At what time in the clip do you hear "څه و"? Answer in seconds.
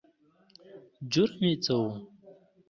1.63-1.85